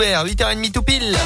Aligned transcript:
découvert. 0.00 0.24
8h30 0.24 0.72
tout 0.72 0.82
pile. 0.82 1.16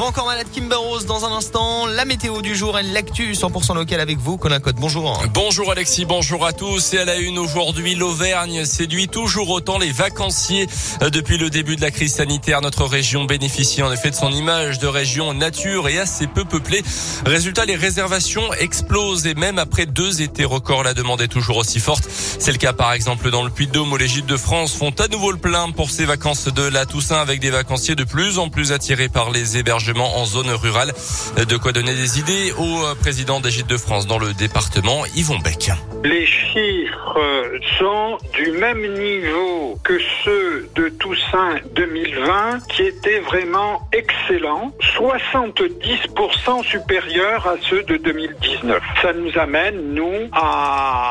Grand 0.00 0.24
malade 0.24 0.46
Rose 0.72 1.04
dans 1.04 1.26
un 1.26 1.32
instant. 1.36 1.84
La 1.84 2.06
météo 2.06 2.40
du 2.40 2.56
jour 2.56 2.78
et 2.78 2.82
l'actu 2.82 3.32
100% 3.32 3.74
local 3.74 4.00
avec 4.00 4.16
vous. 4.16 4.38
Colin 4.38 4.58
Code, 4.58 4.76
bonjour. 4.76 5.22
Bonjour 5.34 5.70
Alexis, 5.70 6.06
bonjour 6.06 6.46
à 6.46 6.54
tous. 6.54 6.94
Et 6.94 6.98
à 7.00 7.04
la 7.04 7.16
une 7.16 7.38
aujourd'hui, 7.38 7.94
l'Auvergne 7.96 8.64
séduit 8.64 9.08
toujours 9.08 9.50
autant 9.50 9.76
les 9.76 9.92
vacanciers. 9.92 10.68
Depuis 11.12 11.36
le 11.36 11.50
début 11.50 11.76
de 11.76 11.82
la 11.82 11.90
crise 11.90 12.14
sanitaire, 12.14 12.62
notre 12.62 12.86
région 12.86 13.24
bénéficie 13.24 13.82
en 13.82 13.92
effet 13.92 14.08
de 14.08 14.14
son 14.14 14.32
image 14.32 14.78
de 14.78 14.86
région 14.86 15.34
nature 15.34 15.86
et 15.86 15.98
assez 15.98 16.26
peu 16.26 16.46
peuplée. 16.46 16.82
Résultat, 17.26 17.66
les 17.66 17.76
réservations 17.76 18.54
explosent 18.54 19.26
et 19.26 19.34
même 19.34 19.58
après 19.58 19.84
deux 19.84 20.22
étés 20.22 20.46
records, 20.46 20.82
la 20.82 20.94
demande 20.94 21.20
est 21.20 21.28
toujours 21.28 21.58
aussi 21.58 21.78
forte. 21.78 22.08
C'est 22.08 22.52
le 22.52 22.58
cas 22.58 22.72
par 22.72 22.94
exemple 22.94 23.30
dans 23.30 23.42
le 23.42 23.50
Puy-de-Dôme 23.50 23.92
où 23.92 23.98
les 23.98 24.08
gîtes 24.08 24.24
de 24.24 24.38
France 24.38 24.74
font 24.74 24.94
à 24.98 25.08
nouveau 25.08 25.30
le 25.30 25.38
plein 25.38 25.70
pour 25.72 25.90
ces 25.90 26.06
vacances 26.06 26.46
de 26.46 26.62
la 26.62 26.86
Toussaint 26.86 27.20
avec 27.20 27.38
des 27.40 27.50
vacanciers 27.50 27.96
de 27.96 28.04
plus 28.04 28.38
en 28.38 28.48
plus 28.48 28.72
attirés 28.72 29.10
par 29.10 29.30
les 29.30 29.58
hébergements 29.58 29.89
en 29.98 30.24
zone 30.24 30.50
rurale. 30.50 30.92
De 31.36 31.56
quoi 31.56 31.72
donner 31.72 31.94
des 31.94 32.18
idées 32.18 32.52
au 32.58 32.94
président 33.00 33.40
d'Agite 33.40 33.66
de 33.66 33.76
France 33.76 34.06
dans 34.06 34.18
le 34.18 34.32
département, 34.32 35.04
Yvon 35.16 35.38
Beck. 35.38 35.70
Les 36.04 36.26
chiffres 36.26 37.20
sont 37.78 38.18
du 38.34 38.52
même 38.52 38.80
niveau 38.94 39.78
que 39.84 39.98
ceux 40.24 40.68
de 40.74 40.88
Toussaint 40.88 41.56
2020 41.74 42.66
qui 42.68 42.82
étaient 42.82 43.20
vraiment 43.20 43.80
excellents, 43.92 44.72
70% 44.98 46.64
supérieurs 46.64 47.46
à 47.46 47.56
ceux 47.68 47.82
de 47.82 47.96
2019. 47.96 48.80
Ça 49.02 49.12
nous 49.12 49.36
amène, 49.38 49.94
nous, 49.94 50.28
à 50.32 51.09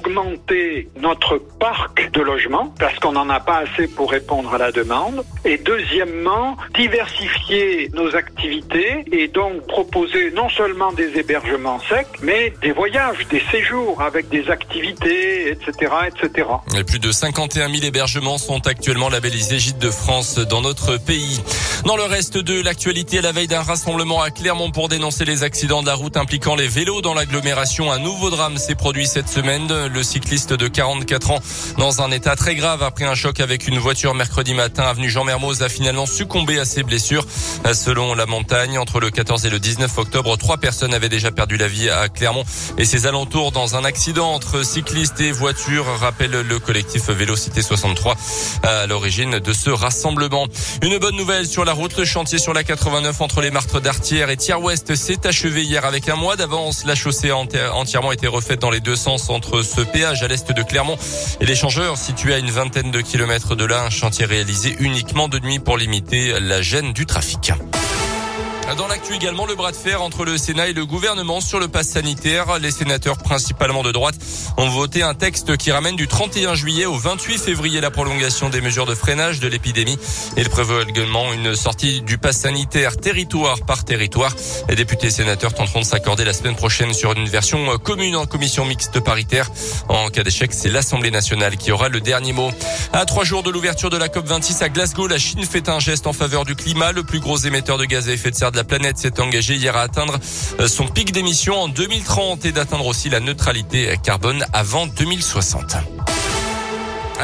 augmenter 0.00 0.88
notre 0.96 1.38
parc 1.38 2.10
de 2.12 2.20
logements 2.20 2.72
parce 2.78 2.98
qu'on 2.98 3.12
n'en 3.12 3.28
a 3.28 3.40
pas 3.40 3.58
assez 3.58 3.86
pour 3.86 4.10
répondre 4.10 4.52
à 4.54 4.58
la 4.58 4.72
demande. 4.72 5.24
Et 5.44 5.58
deuxièmement, 5.58 6.56
diversifier 6.74 7.90
nos 7.94 8.14
activités 8.14 9.04
et 9.12 9.28
donc 9.28 9.66
proposer 9.66 10.30
non 10.30 10.48
seulement 10.48 10.92
des 10.92 11.18
hébergements 11.18 11.80
secs, 11.88 12.06
mais 12.22 12.52
des 12.62 12.72
voyages, 12.72 13.26
des 13.28 13.42
séjours 13.50 14.00
avec 14.02 14.28
des 14.28 14.48
activités, 14.48 15.50
etc., 15.50 15.92
etc. 16.08 16.48
Et 16.76 16.84
plus 16.84 16.98
de 16.98 17.12
51 17.12 17.68
000 17.68 17.84
hébergements 17.84 18.38
sont 18.38 18.66
actuellement 18.66 19.08
labellisés 19.08 19.58
Gîtes 19.58 19.78
de 19.78 19.90
France 19.90 20.36
dans 20.36 20.60
notre 20.60 20.96
pays. 20.96 21.40
Dans 21.84 21.96
le 21.96 22.04
reste 22.04 22.38
de 22.38 22.62
l'actualité, 22.62 23.18
à 23.18 23.22
la 23.22 23.32
veille 23.32 23.48
d'un 23.48 23.62
rassemblement 23.62 24.22
à 24.22 24.30
Clermont 24.30 24.70
pour 24.70 24.88
dénoncer 24.88 25.24
les 25.24 25.42
accidents 25.42 25.82
de 25.82 25.86
la 25.86 25.94
route 25.94 26.16
impliquant 26.16 26.54
les 26.54 26.68
vélos 26.68 27.00
dans 27.00 27.14
l'agglomération, 27.14 27.90
un 27.90 27.98
nouveau 27.98 28.30
drame 28.30 28.56
s'est 28.58 28.74
produit 28.74 29.06
cette 29.06 29.28
semaine. 29.28 29.66
Le 29.92 30.02
cycliste 30.02 30.52
de 30.52 30.68
44 30.68 31.30
ans, 31.32 31.40
dans 31.76 32.00
un 32.00 32.10
état 32.12 32.36
très 32.36 32.54
grave 32.54 32.82
après 32.82 33.04
un 33.04 33.14
choc 33.14 33.40
avec 33.40 33.66
une 33.66 33.78
voiture 33.78 34.14
mercredi 34.14 34.54
matin, 34.54 34.84
avenue 34.84 35.10
Jean 35.10 35.24
Mermoz, 35.24 35.62
a 35.62 35.68
finalement 35.68 36.06
succombé 36.06 36.58
à 36.58 36.64
ses 36.64 36.82
blessures. 36.82 37.26
Selon 37.72 38.14
la 38.14 38.26
montagne, 38.26 38.78
entre 38.78 39.00
le 39.00 39.10
14 39.10 39.46
et 39.46 39.50
le 39.50 39.58
19 39.58 39.98
octobre, 39.98 40.36
trois 40.36 40.58
personnes 40.58 40.94
avaient 40.94 41.08
déjà 41.08 41.32
perdu 41.32 41.56
la 41.56 41.66
vie 41.66 41.90
à 41.90 42.08
Clermont 42.08 42.44
et 42.78 42.84
ses 42.84 43.06
alentours 43.06 43.52
dans 43.52 43.76
un 43.76 43.84
accident 43.84 44.32
entre 44.32 44.64
cyclistes 44.64 45.20
et 45.20 45.32
voitures, 45.32 45.86
rappelle 45.98 46.30
le 46.30 46.58
collectif 46.58 47.10
Vélocité 47.10 47.60
63 47.60 48.16
à 48.62 48.86
l'origine 48.86 49.38
de 49.40 49.52
ce 49.52 49.70
rassemblement. 49.70 50.46
Une 50.82 50.98
bonne 50.98 51.16
nouvelle 51.16 51.46
sur 51.46 51.64
la 51.64 51.72
route, 51.72 51.96
le 51.96 52.04
chantier 52.04 52.38
sur 52.38 52.54
la 52.54 52.62
89 52.62 53.20
entre 53.20 53.40
les 53.40 53.50
Martres 53.50 53.80
d'Artière 53.80 54.30
et 54.30 54.36
Tiers-Ouest 54.36 54.94
s'est 54.94 55.26
achevé 55.26 55.64
hier 55.64 55.84
avec 55.84 56.08
un 56.08 56.16
mois 56.16 56.36
d'avance. 56.36 56.84
La 56.84 56.94
chaussée 56.94 57.30
a 57.30 57.36
entièrement 57.74 58.12
été 58.12 58.28
refaite 58.28 58.60
dans 58.60 58.70
les 58.70 58.80
deux 58.80 58.96
sens 58.96 59.30
entre 59.30 59.62
ce 59.62 59.79
péage 59.84 60.22
à 60.22 60.28
l'est 60.28 60.50
de 60.52 60.62
Clermont 60.62 60.96
et 61.40 61.46
l'échangeur 61.46 61.96
situé 61.96 62.34
à 62.34 62.38
une 62.38 62.50
vingtaine 62.50 62.90
de 62.90 63.00
kilomètres 63.00 63.56
de 63.56 63.64
là. 63.64 63.82
Un 63.82 63.90
chantier 63.90 64.24
réalisé 64.24 64.76
uniquement 64.80 65.28
de 65.28 65.38
nuit 65.38 65.58
pour 65.58 65.76
limiter 65.76 66.38
la 66.40 66.62
gêne 66.62 66.92
du 66.92 67.06
trafic. 67.06 67.52
Dans 68.76 68.86
l'actu 68.86 69.14
également, 69.14 69.46
le 69.46 69.56
bras 69.56 69.72
de 69.72 69.76
fer 69.76 70.00
entre 70.00 70.24
le 70.24 70.38
Sénat 70.38 70.68
et 70.68 70.72
le 70.72 70.86
gouvernement 70.86 71.40
sur 71.40 71.58
le 71.58 71.66
pass 71.66 71.88
sanitaire. 71.88 72.58
Les 72.60 72.70
sénateurs, 72.70 73.18
principalement 73.18 73.82
de 73.82 73.90
droite, 73.90 74.14
ont 74.56 74.68
voté 74.68 75.02
un 75.02 75.14
texte 75.14 75.56
qui 75.56 75.72
ramène 75.72 75.96
du 75.96 76.06
31 76.06 76.54
juillet 76.54 76.86
au 76.86 76.94
28 76.94 77.38
février 77.38 77.80
la 77.80 77.90
prolongation 77.90 78.48
des 78.48 78.60
mesures 78.60 78.86
de 78.86 78.94
freinage 78.94 79.40
de 79.40 79.48
l'épidémie. 79.48 79.98
Il 80.36 80.48
prévoit 80.48 80.82
également 80.88 81.32
une 81.32 81.56
sortie 81.56 82.00
du 82.02 82.16
pass 82.16 82.38
sanitaire 82.38 82.96
territoire 82.96 83.60
par 83.66 83.84
territoire. 83.84 84.34
Les 84.68 84.76
députés 84.76 85.08
et 85.08 85.10
sénateurs 85.10 85.52
tenteront 85.52 85.80
de 85.80 85.84
s'accorder 85.84 86.24
la 86.24 86.32
semaine 86.32 86.54
prochaine 86.54 86.94
sur 86.94 87.12
une 87.12 87.28
version 87.28 87.76
commune 87.78 88.14
en 88.14 88.26
commission 88.26 88.64
mixte 88.64 89.00
paritaire. 89.00 89.50
En 89.88 90.08
cas 90.10 90.22
d'échec, 90.22 90.52
c'est 90.52 90.70
l'Assemblée 90.70 91.10
nationale 91.10 91.56
qui 91.56 91.72
aura 91.72 91.88
le 91.88 92.00
dernier 92.00 92.32
mot. 92.32 92.50
À 92.92 93.04
trois 93.04 93.24
jours 93.24 93.42
de 93.42 93.50
l'ouverture 93.50 93.90
de 93.90 93.96
la 93.96 94.06
COP26 94.06 94.62
à 94.62 94.68
Glasgow, 94.68 95.08
la 95.08 95.18
Chine 95.18 95.44
fait 95.44 95.68
un 95.68 95.80
geste 95.80 96.06
en 96.06 96.12
faveur 96.12 96.44
du 96.44 96.54
climat. 96.54 96.92
Le 96.92 97.02
plus 97.02 97.18
gros 97.18 97.36
émetteur 97.36 97.76
de 97.76 97.84
gaz 97.84 98.08
à 98.08 98.12
effet 98.12 98.30
de 98.30 98.36
serre 98.36 98.52
de 98.52 98.59
la 98.60 98.64
planète 98.64 98.98
s'est 98.98 99.20
engagé 99.22 99.54
hier 99.54 99.74
à 99.74 99.80
atteindre 99.80 100.18
euh, 100.58 100.68
son 100.68 100.86
pic 100.86 101.12
d'émission 101.12 101.54
en 101.54 101.68
2030 101.68 102.44
et 102.44 102.52
d'atteindre 102.52 102.84
aussi 102.84 103.08
la 103.08 103.18
neutralité 103.18 103.96
carbone 104.04 104.44
avant 104.52 104.86
2060. 104.86 105.76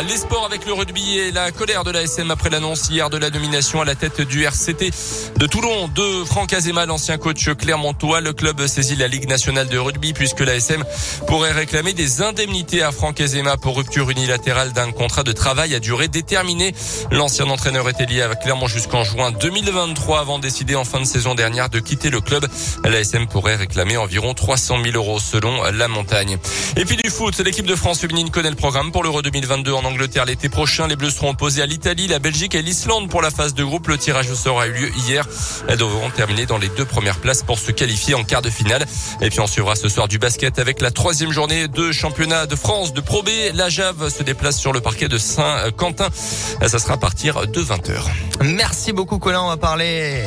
Les 0.04 0.18
sports 0.18 0.44
avec 0.44 0.66
le 0.66 0.74
rugby 0.74 1.18
et 1.18 1.30
la 1.30 1.50
colère 1.52 1.82
de 1.82 1.90
la 1.90 2.02
SM 2.02 2.30
après 2.30 2.50
l'annonce 2.50 2.90
hier 2.90 3.08
de 3.08 3.16
la 3.16 3.30
nomination 3.30 3.80
à 3.80 3.86
la 3.86 3.94
tête 3.94 4.20
du 4.20 4.44
RCT 4.44 4.90
de 5.38 5.46
Toulon 5.46 5.88
de 5.88 6.22
Franck 6.24 6.52
Azema, 6.52 6.84
l'ancien 6.84 7.16
coach 7.16 7.48
clermontois. 7.54 8.20
Le 8.20 8.34
club 8.34 8.66
saisit 8.66 8.96
la 8.96 9.08
Ligue 9.08 9.26
nationale 9.26 9.68
de 9.68 9.78
rugby 9.78 10.12
puisque 10.12 10.40
la 10.40 10.54
SM 10.56 10.84
pourrait 11.26 11.52
réclamer 11.52 11.94
des 11.94 12.20
indemnités 12.20 12.82
à 12.82 12.92
Franck 12.92 13.22
Azema 13.22 13.56
pour 13.56 13.78
rupture 13.78 14.10
unilatérale 14.10 14.74
d'un 14.74 14.92
contrat 14.92 15.22
de 15.22 15.32
travail 15.32 15.74
à 15.74 15.80
durée 15.80 16.08
déterminée. 16.08 16.74
L'ancien 17.10 17.46
entraîneur 17.46 17.88
était 17.88 18.06
lié 18.06 18.20
à 18.20 18.34
Clermont 18.34 18.68
jusqu'en 18.68 19.02
juin 19.02 19.30
2023 19.30 20.20
avant 20.20 20.38
de 20.38 20.42
décider 20.42 20.76
en 20.76 20.84
fin 20.84 21.00
de 21.00 21.06
saison 21.06 21.34
dernière 21.34 21.70
de 21.70 21.80
quitter 21.80 22.10
le 22.10 22.20
club. 22.20 22.46
La 22.84 23.00
SM 23.00 23.28
pourrait 23.28 23.56
réclamer 23.56 23.96
environ 23.96 24.34
300 24.34 24.82
000 24.84 24.94
euros 24.94 25.20
selon 25.20 25.62
la 25.72 25.88
montagne. 25.88 26.36
Et 26.76 26.84
puis 26.84 26.96
du 26.96 27.08
foot, 27.08 27.38
l'équipe 27.38 27.66
de 27.66 27.74
France 27.74 28.00
féminine 28.00 28.30
connaît 28.30 28.50
le 28.50 28.56
programme 28.56 28.92
pour 28.92 29.02
l'Euro 29.02 29.22
2022 29.22 29.72
en 29.72 29.85
Angleterre 29.86 30.24
l'été 30.24 30.48
prochain. 30.48 30.86
Les 30.86 30.96
Bleus 30.96 31.10
seront 31.10 31.30
opposés 31.30 31.62
à 31.62 31.66
l'Italie, 31.66 32.06
la 32.06 32.18
Belgique 32.18 32.54
et 32.54 32.62
l'Islande 32.62 33.08
pour 33.08 33.22
la 33.22 33.30
phase 33.30 33.54
de 33.54 33.64
groupe. 33.64 33.88
Le 33.88 33.98
tirage 33.98 34.30
au 34.30 34.34
sort 34.34 34.60
a 34.60 34.66
eu 34.66 34.72
lieu 34.72 34.90
hier. 35.06 35.26
Elles 35.68 35.78
devront 35.78 36.10
terminer 36.10 36.46
dans 36.46 36.58
les 36.58 36.68
deux 36.68 36.84
premières 36.84 37.18
places 37.18 37.42
pour 37.42 37.58
se 37.58 37.72
qualifier 37.72 38.14
en 38.14 38.24
quart 38.24 38.42
de 38.42 38.50
finale. 38.50 38.84
Et 39.20 39.30
puis 39.30 39.40
on 39.40 39.46
suivra 39.46 39.76
ce 39.76 39.88
soir 39.88 40.08
du 40.08 40.18
basket 40.18 40.58
avec 40.58 40.80
la 40.80 40.90
troisième 40.90 41.32
journée 41.32 41.68
de 41.68 41.92
championnat 41.92 42.46
de 42.46 42.56
France 42.56 42.92
de 42.92 43.00
Pro 43.00 43.22
B. 43.22 43.28
La 43.54 43.68
Jave 43.68 44.08
se 44.08 44.22
déplace 44.22 44.58
sur 44.58 44.72
le 44.72 44.80
parquet 44.80 45.08
de 45.08 45.18
Saint-Quentin. 45.18 46.08
Ça 46.12 46.78
sera 46.78 46.94
à 46.94 46.98
partir 46.98 47.46
de 47.46 47.62
20h. 47.62 48.02
Merci 48.42 48.92
beaucoup 48.92 49.18
Colin. 49.18 49.42
On 49.42 49.48
va 49.48 49.56
parler 49.56 50.22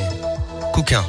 Couquin. 0.74 1.03